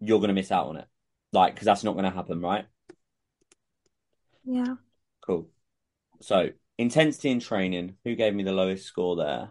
[0.00, 0.86] you're going to miss out on it,
[1.32, 2.66] like because that's not going to happen, right?
[4.44, 4.76] Yeah.
[5.26, 5.48] Cool.
[6.20, 7.96] So intensity in training.
[8.04, 9.50] Who gave me the lowest score there?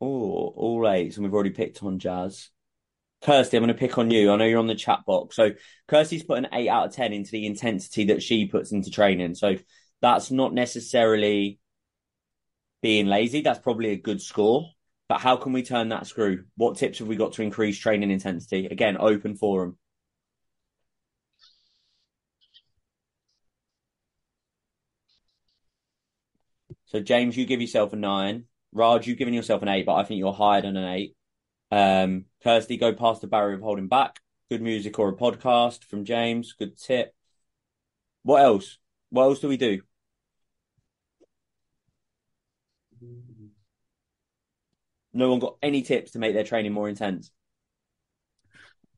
[0.00, 2.50] Oh, all eights, and we've already picked on Jazz.
[3.22, 4.30] Kirsty, I'm going to pick on you.
[4.30, 5.36] I know you're on the chat box.
[5.36, 5.52] So
[5.88, 9.34] Kirsty's put an eight out of 10 into the intensity that she puts into training.
[9.34, 9.56] So
[10.02, 11.58] that's not necessarily
[12.82, 13.40] being lazy.
[13.40, 14.68] That's probably a good score.
[15.08, 16.44] But how can we turn that screw?
[16.56, 18.66] What tips have we got to increase training intensity?
[18.66, 19.78] Again, open forum.
[26.86, 28.44] So James, you give yourself a nine.
[28.72, 31.16] Raj, you've given yourself an eight, but I think you're higher than an eight.
[31.70, 34.20] Um, Kirsty, go past the barrier of holding back.
[34.50, 36.52] Good music or a podcast from James.
[36.52, 37.12] Good tip.
[38.22, 38.78] What else?
[39.10, 39.82] What else do we do?
[45.12, 47.30] No one got any tips to make their training more intense.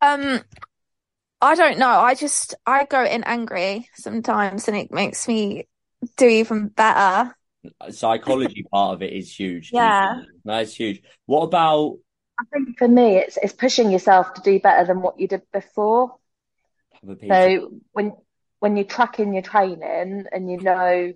[0.01, 0.41] Um,
[1.41, 1.89] I don't know.
[1.89, 5.69] I just I go in angry sometimes, and it makes me
[6.17, 7.35] do even better
[7.91, 9.71] psychology part of it is huge.
[9.73, 11.03] Yeah, that's huge.
[11.27, 11.99] What about?
[12.41, 15.43] I think for me, it's it's pushing yourself to do better than what you did
[15.53, 16.17] before.
[17.29, 18.13] So when
[18.61, 21.13] when you're tracking your training and you know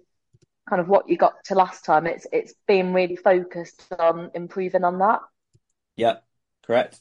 [0.69, 4.85] kind of what you got to last time, it's it's being really focused on improving
[4.85, 5.21] on that.
[5.97, 6.17] Yeah,
[6.65, 7.01] correct.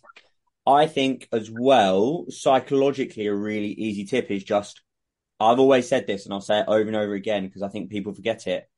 [0.66, 4.82] I think as well, psychologically, a really easy tip is just
[5.40, 7.90] I've always said this and I'll say it over and over again because I think
[7.90, 8.70] people forget it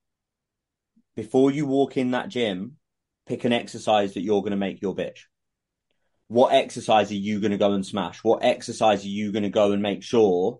[1.15, 2.77] before you walk in that gym,
[3.25, 5.21] pick an exercise that you're going to make your bitch.
[6.27, 8.23] What exercise are you going to go and smash?
[8.23, 10.59] What exercise are you going to go and make sure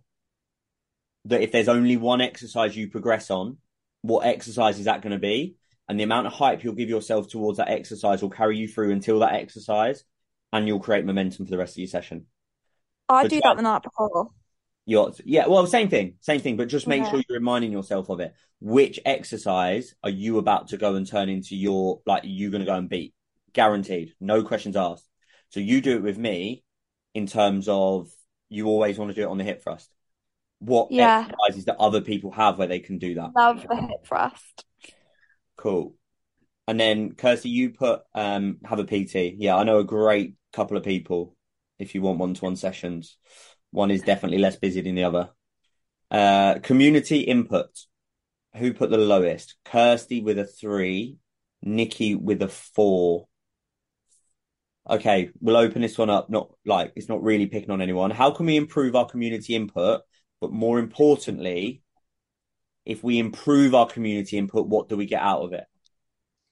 [1.25, 3.57] that if there's only one exercise you progress on,
[4.01, 5.55] what exercise is that going to be?
[5.87, 8.91] And the amount of hype you'll give yourself towards that exercise will carry you through
[8.91, 10.03] until that exercise
[10.51, 12.27] and you'll create momentum for the rest of your session.
[13.09, 14.29] I do that the night before.
[14.86, 17.10] You're, yeah, well, same thing, same thing, but just make yeah.
[17.10, 18.34] sure you're reminding yourself of it.
[18.60, 22.69] Which exercise are you about to go and turn into your, like, you're going to
[22.69, 23.13] go and beat?
[23.54, 24.13] Guaranteed.
[24.19, 25.08] No questions asked.
[25.50, 26.63] So you do it with me
[27.13, 28.10] in terms of
[28.50, 29.89] you always want to do it on the hip thrust.
[30.60, 31.28] What yeah.
[31.28, 33.32] exercises that other people have where they can do that?
[33.36, 34.65] Love the hip thrust.
[35.58, 35.96] Cool.
[36.67, 39.36] And then Kirsty, you put um have a PT.
[39.38, 41.36] Yeah, I know a great couple of people
[41.80, 43.17] if you want one to one sessions.
[43.73, 45.29] One is definitely less busy than the other.
[46.12, 47.69] Uh, community input.
[48.57, 49.55] Who put the lowest?
[49.65, 51.17] Kirsty with a three,
[51.63, 53.27] Nikki with a four.
[54.88, 56.29] Okay, we'll open this one up.
[56.29, 58.12] Not like it's not really picking on anyone.
[58.12, 60.01] How can we improve our community input?
[60.39, 61.81] But more importantly,
[62.86, 65.65] if we improve our community input, what do we get out of it?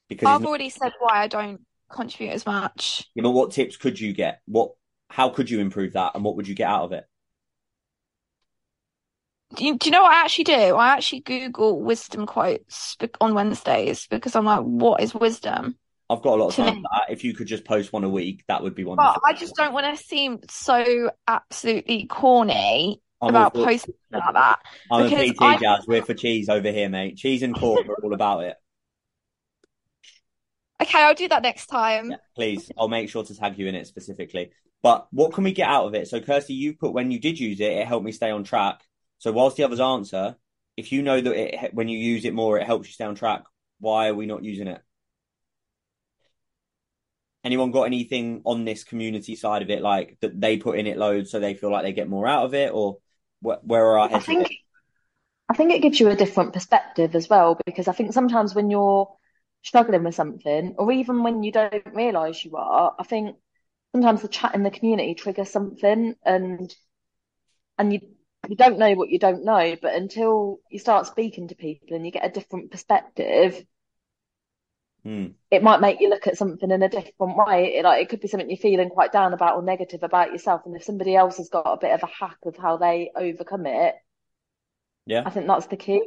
[0.09, 3.07] Because I've already said why I don't contribute as much.
[3.13, 4.41] Yeah, but what tips could you get?
[4.47, 4.71] What
[5.11, 7.05] how could you improve that and what would you get out of it?
[9.55, 10.53] Do you, do you know what I actually do?
[10.53, 15.77] I actually Google wisdom quotes on Wednesdays because I'm like, what is wisdom?
[16.09, 17.05] I've got a lot of time for that.
[17.09, 19.13] If you could just post one a week, that would be wonderful.
[19.13, 24.59] But I just don't want to seem so absolutely corny I'm about posting like that.
[24.91, 25.57] I'm a PT, I...
[25.57, 25.85] Jazz.
[25.87, 27.17] We're for cheese over here, mate.
[27.17, 28.55] Cheese and corn, we're all about it.
[30.81, 32.09] Okay, I'll do that next time.
[32.09, 34.49] Yeah, please, I'll make sure to tag you in it specifically.
[34.81, 36.07] But what can we get out of it?
[36.07, 38.81] So, Kirsty, you put when you did use it, it helped me stay on track.
[39.21, 40.35] So whilst the others answer,
[40.75, 43.13] if you know that it, when you use it more, it helps you stay on
[43.13, 43.43] track,
[43.79, 44.81] why are we not using it?
[47.43, 50.97] Anyone got anything on this community side of it, like that they put in it
[50.97, 52.97] loads so they feel like they get more out of it, or
[53.43, 54.23] wh- where are our heads?
[54.23, 54.47] I think,
[55.49, 58.71] I think it gives you a different perspective as well, because I think sometimes when
[58.71, 59.07] you're
[59.61, 63.35] struggling with something, or even when you don't realise you are, I think
[63.91, 66.75] sometimes the chat in the community triggers something, and
[67.77, 67.99] and you
[68.49, 72.05] you don't know what you don't know, but until you start speaking to people and
[72.05, 73.63] you get a different perspective,
[75.05, 75.33] mm.
[75.51, 77.75] it might make you look at something in a different way.
[77.75, 80.61] It, like it could be something you're feeling quite down about or negative about yourself,
[80.65, 83.67] and if somebody else has got a bit of a hack of how they overcome
[83.67, 83.95] it,
[85.05, 86.03] yeah, I think that's the key.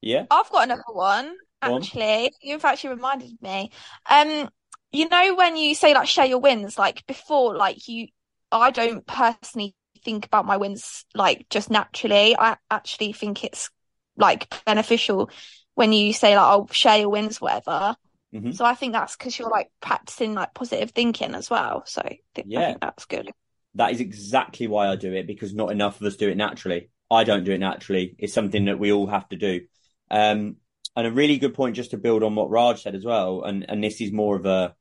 [0.00, 1.36] Yeah, I've got another one.
[1.60, 2.30] Actually, on.
[2.40, 3.70] you've actually reminded me.
[4.08, 4.48] Um,
[4.92, 8.08] you know when you say like share your wins, like before, like you,
[8.50, 9.74] I don't personally
[10.06, 12.36] think about my wins like just naturally.
[12.38, 13.70] I actually think it's
[14.16, 15.28] like beneficial
[15.74, 17.96] when you say like I'll share your wins, whatever.
[18.32, 18.52] Mm-hmm.
[18.52, 21.82] So I think that's because you're like practicing like positive thinking as well.
[21.86, 22.02] So
[22.44, 23.32] yeah, I think that's good.
[23.74, 26.88] That is exactly why I do it because not enough of us do it naturally.
[27.10, 28.14] I don't do it naturally.
[28.18, 29.62] It's something that we all have to do.
[30.10, 30.56] Um,
[30.94, 33.68] and a really good point just to build on what Raj said as well, and
[33.68, 34.74] and this is more of a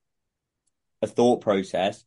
[1.02, 2.04] a thought process.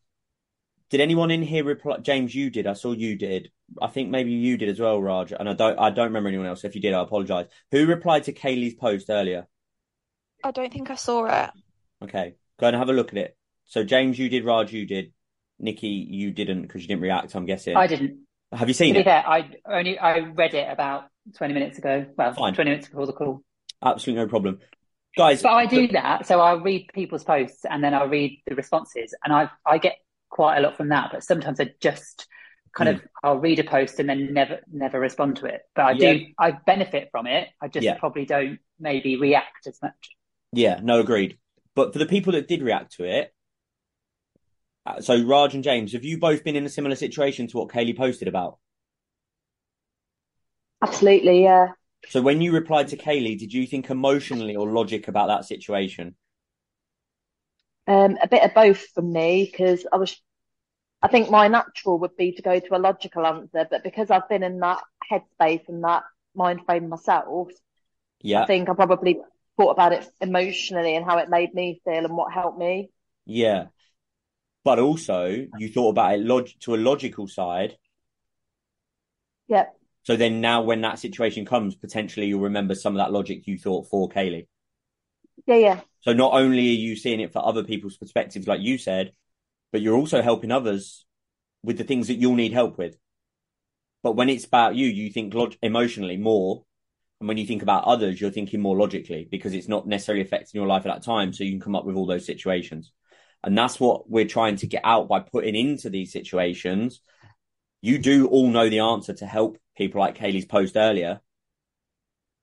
[0.90, 1.98] Did anyone in here reply?
[1.98, 2.66] James, you did.
[2.66, 3.50] I saw you did.
[3.82, 5.32] I think maybe you did as well, Raj.
[5.32, 5.78] And I don't.
[5.78, 6.64] I don't remember anyone else.
[6.64, 7.46] If you did, I apologize.
[7.72, 9.46] Who replied to Kaylee's post earlier?
[10.42, 11.50] I don't think I saw it.
[12.02, 13.36] Okay, go and have a look at it.
[13.66, 14.44] So James, you did.
[14.44, 15.12] Raj, you did.
[15.58, 17.34] Nikki, you didn't because you didn't react.
[17.34, 17.76] I'm guessing.
[17.76, 18.20] I didn't.
[18.52, 19.04] Have you seen to it?
[19.04, 21.04] Fair, I only I read it about
[21.36, 22.06] 20 minutes ago.
[22.16, 22.54] Well, Fine.
[22.54, 23.42] 20 minutes before the call.
[23.84, 24.58] Absolutely no problem,
[25.16, 25.42] guys.
[25.42, 29.14] But I do that, so I read people's posts and then I read the responses,
[29.22, 29.96] and I I get
[30.30, 31.10] quite a lot from that.
[31.12, 32.26] But sometimes I just
[32.76, 32.94] kind mm.
[32.94, 35.62] of I'll read a post and then never never respond to it.
[35.74, 36.12] But I yeah.
[36.12, 37.48] do I benefit from it.
[37.60, 37.98] I just yeah.
[37.98, 40.16] probably don't maybe react as much.
[40.52, 41.38] Yeah, no, agreed.
[41.74, 43.32] But for the people that did react to it,
[44.86, 47.68] uh, so Raj and James, have you both been in a similar situation to what
[47.68, 48.58] Kaylee posted about?
[50.82, 51.68] Absolutely, yeah.
[52.08, 56.14] So when you replied to Kaylee, did you think emotionally or logic about that situation?
[57.88, 60.20] Um, a bit of both for me because I was,
[61.00, 64.28] I think my natural would be to go to a logical answer, but because I've
[64.28, 66.02] been in that headspace and that
[66.34, 67.48] mind frame myself,
[68.20, 69.18] yeah, I think I probably
[69.56, 72.90] thought about it emotionally and how it made me feel and what helped me.
[73.24, 73.68] Yeah,
[74.64, 77.76] but also you thought about it log- to a logical side.
[79.48, 79.74] Yep.
[80.02, 83.56] So then now when that situation comes, potentially you'll remember some of that logic you
[83.56, 84.46] thought for Kaylee.
[85.46, 85.80] Yeah, yeah.
[86.00, 89.12] So not only are you seeing it for other people's perspectives, like you said,
[89.72, 91.04] but you're also helping others
[91.62, 92.96] with the things that you'll need help with.
[94.02, 96.64] But when it's about you, you think log- emotionally more.
[97.20, 100.58] And when you think about others, you're thinking more logically because it's not necessarily affecting
[100.58, 101.32] your life at that time.
[101.32, 102.92] So you can come up with all those situations.
[103.42, 107.00] And that's what we're trying to get out by putting into these situations.
[107.82, 111.20] You do all know the answer to help people like Kaylee's post earlier.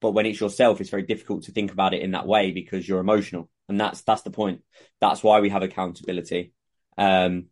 [0.05, 2.87] But when it's yourself, it's very difficult to think about it in that way because
[2.87, 3.49] you're emotional.
[3.67, 4.61] And that's that's the point.
[5.01, 6.53] That's why we have accountability.
[6.95, 7.47] Um,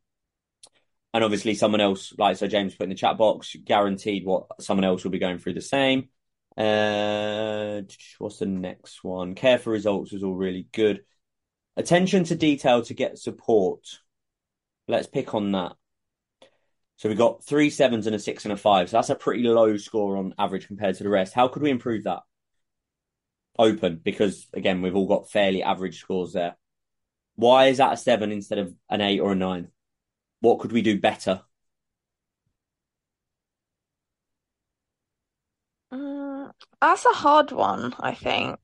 [1.15, 4.83] and obviously someone else, like so James put in the chat box, guaranteed what someone
[4.83, 6.09] else will be going through the same.
[6.55, 7.81] Uh,
[8.19, 9.33] what's the next one?
[9.33, 11.01] Care for results was all really good.
[11.75, 13.79] Attention to detail to get support.
[14.87, 15.71] Let's pick on that.
[16.97, 18.91] So we got three sevens and a six and a five.
[18.91, 21.33] So that's a pretty low score on average compared to the rest.
[21.33, 22.21] How could we improve that?
[23.57, 26.55] Open, because again, we've all got fairly average scores there.
[27.35, 29.69] Why is that a seven instead of an eight or a nine?
[30.39, 31.41] What could we do better?
[35.91, 36.47] Uh,
[36.81, 38.59] that's a hard one, I think.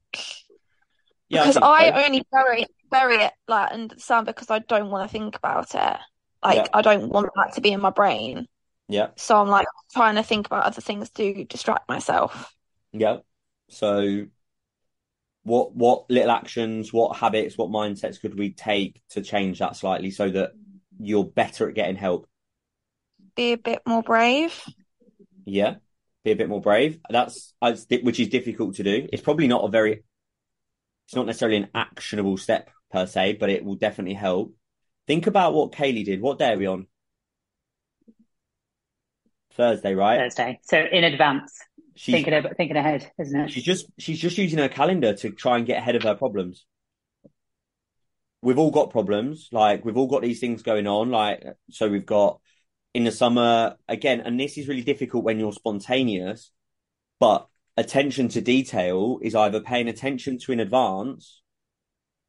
[1.29, 4.89] Yeah, because I, I only bury bury it like in the sand because I don't
[4.89, 5.97] want to think about it.
[6.43, 6.67] Like yeah.
[6.73, 8.47] I don't want that to be in my brain.
[8.87, 9.09] Yeah.
[9.15, 12.55] So I'm like trying to think about other things to distract myself.
[12.91, 13.17] Yeah.
[13.69, 14.25] So
[15.49, 20.11] what what little actions, what habits, what mindsets could we take to change that slightly
[20.11, 20.51] so that
[20.99, 22.29] you're better at getting help?
[23.35, 24.63] Be a bit more brave.
[25.45, 25.75] Yeah.
[26.23, 26.99] Be a bit more brave.
[27.09, 27.53] That's
[27.89, 29.07] which is difficult to do.
[29.11, 30.03] It's probably not a very
[31.07, 34.53] it's not necessarily an actionable step per se, but it will definitely help.
[35.07, 36.21] Think about what Kaylee did.
[36.21, 36.85] What day are we on?
[39.53, 40.19] Thursday, right?
[40.19, 40.59] Thursday.
[40.61, 41.59] So in advance,
[41.99, 43.51] she's, thinking of, thinking ahead, isn't it?
[43.51, 46.65] She's just she's just using her calendar to try and get ahead of her problems.
[48.41, 49.49] We've all got problems.
[49.51, 51.11] Like we've all got these things going on.
[51.11, 52.39] Like so, we've got
[52.93, 56.51] in the summer again, and this is really difficult when you're spontaneous.
[57.19, 61.41] But attention to detail is either paying attention to in advance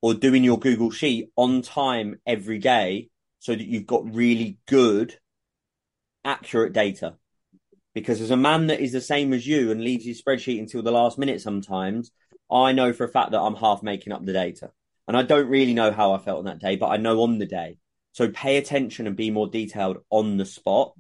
[0.02, 5.16] or doing your Google Sheet on time every day so that you've got really good,
[6.24, 7.14] accurate data.
[7.94, 10.82] Because as a man that is the same as you and leaves his spreadsheet until
[10.82, 12.12] the last minute sometimes,
[12.50, 14.70] I know for a fact that I'm half making up the data.
[15.08, 17.38] And I don't really know how I felt on that day, but I know on
[17.38, 17.78] the day.
[18.12, 20.94] So pay attention and be more detailed on the spot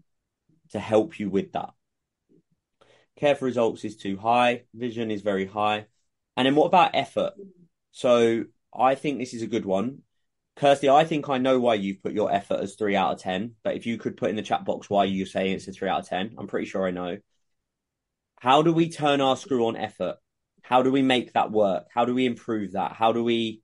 [0.70, 1.70] to help you with that.
[3.16, 4.62] Care for results is too high.
[4.74, 5.86] Vision is very high.
[6.36, 7.34] And then what about effort?
[7.92, 10.02] So I think this is a good one.
[10.60, 13.54] Kirsty, I think I know why you've put your effort as three out of 10,
[13.62, 15.88] but if you could put in the chat box why you're saying it's a three
[15.88, 17.16] out of 10, I'm pretty sure I know.
[18.38, 20.16] How do we turn our screw on effort?
[20.60, 21.86] How do we make that work?
[21.90, 22.92] How do we improve that?
[22.92, 23.62] How do we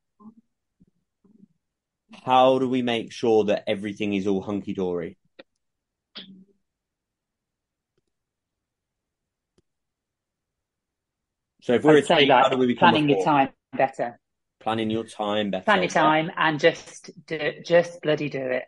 [2.24, 5.18] how do we make sure that everything is all hunky dory?
[11.60, 14.18] So if we're I'd say team, like how do we become planning your time better.
[14.66, 15.62] Planning your time better.
[15.62, 18.64] Plan your time and just do just bloody do it.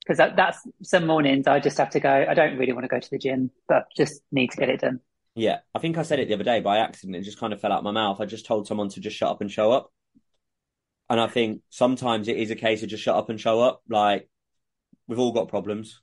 [0.00, 2.26] Because that, that's some mornings I just have to go.
[2.28, 4.80] I don't really want to go to the gym, but just need to get it
[4.80, 4.98] done.
[5.36, 7.14] Yeah, I think I said it the other day by accident.
[7.14, 8.20] It just kind of fell out my mouth.
[8.20, 9.92] I just told someone to just shut up and show up.
[11.08, 13.82] And I think sometimes it is a case of just shut up and show up.
[13.88, 14.28] Like
[15.06, 16.02] we've all got problems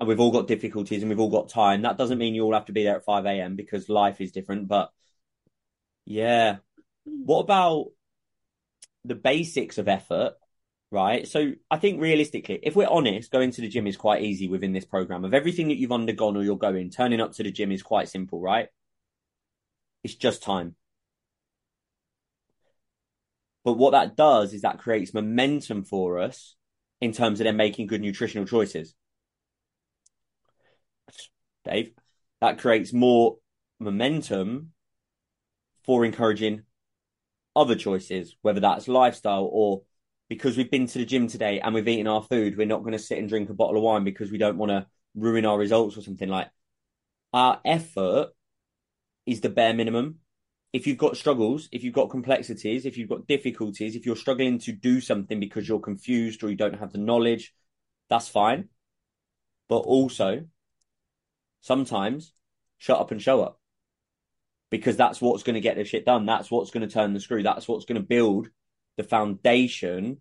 [0.00, 1.82] and we've all got difficulties and we've all got time.
[1.82, 3.54] That doesn't mean you all have to be there at 5 a.m.
[3.54, 4.90] because life is different, but
[6.04, 6.56] yeah.
[7.04, 7.92] What about
[9.04, 10.34] the basics of effort?
[10.90, 11.26] Right.
[11.26, 14.72] So I think realistically, if we're honest, going to the gym is quite easy within
[14.72, 15.24] this program.
[15.24, 18.10] Of everything that you've undergone or you're going, turning up to the gym is quite
[18.10, 18.68] simple, right?
[20.04, 20.76] It's just time.
[23.64, 26.56] But what that does is that creates momentum for us
[27.00, 28.94] in terms of them making good nutritional choices.
[31.64, 31.92] Dave,
[32.40, 33.36] that creates more
[33.78, 34.72] momentum
[35.84, 36.62] for encouraging
[37.54, 39.82] other choices, whether that's lifestyle or
[40.28, 42.92] because we've been to the gym today and we've eaten our food, we're not going
[42.92, 45.58] to sit and drink a bottle of wine because we don't want to ruin our
[45.58, 46.48] results or something like
[47.32, 48.28] our effort
[49.26, 50.16] is the bare minimum.
[50.72, 54.58] If you've got struggles, if you've got complexities, if you've got difficulties, if you're struggling
[54.60, 57.54] to do something because you're confused or you don't have the knowledge,
[58.08, 58.68] that's fine.
[59.68, 60.46] But also,
[61.60, 62.32] sometimes
[62.78, 63.60] shut up and show up
[64.72, 66.24] because that's what's going to get the shit done.
[66.24, 67.42] That's what's going to turn the screw.
[67.42, 68.48] That's what's going to build
[68.96, 70.16] the foundation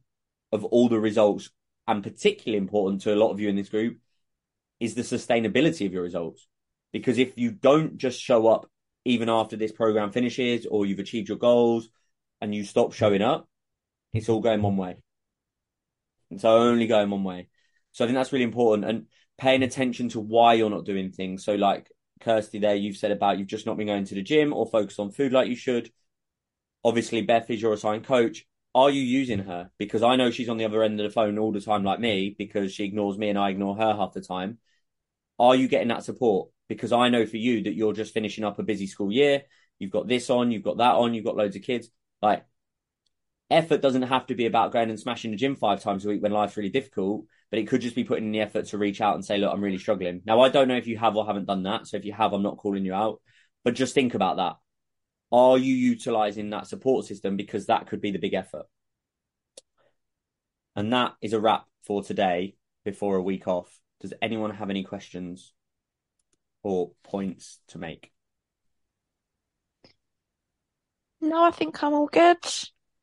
[0.51, 1.49] of all the results.
[1.87, 3.97] And particularly important to a lot of you in this group
[4.81, 6.47] is the sustainability of your results.
[6.91, 8.69] Because if you don't just show up
[9.05, 11.87] even after this program finishes or you've achieved your goals
[12.41, 13.47] and you stop showing up,
[14.13, 14.97] it's all going one way.
[16.29, 17.47] It's only going one way.
[17.93, 19.05] So I think that's really important and
[19.37, 21.45] paying attention to why you're not doing things.
[21.45, 21.89] So like
[22.21, 24.99] Kirsty there, you've said about you've just not been going to the gym or focused
[24.99, 25.91] on food like you should.
[26.83, 28.45] Obviously, Beth is your assigned coach.
[28.73, 29.69] Are you using her?
[29.77, 31.99] Because I know she's on the other end of the phone all the time, like
[31.99, 34.59] me, because she ignores me and I ignore her half the time.
[35.37, 36.49] Are you getting that support?
[36.69, 39.43] Because I know for you that you're just finishing up a busy school year.
[39.77, 41.89] You've got this on, you've got that on, you've got loads of kids.
[42.21, 42.45] Like,
[43.49, 46.21] effort doesn't have to be about going and smashing the gym five times a week
[46.21, 49.01] when life's really difficult but it could just be putting in the effort to reach
[49.01, 50.21] out and say, look, I'm really struggling.
[50.25, 51.85] Now, I don't know if you have or haven't done that.
[51.85, 53.21] So if you have, I'm not calling you out,
[53.65, 54.55] but just think about that.
[55.33, 57.35] Are you utilizing that support system?
[57.35, 58.65] Because that could be the big effort.
[60.77, 63.69] And that is a wrap for today before a week off.
[63.99, 65.53] Does anyone have any questions
[66.63, 68.11] or points to make?
[71.19, 72.37] No, I think I'm all good.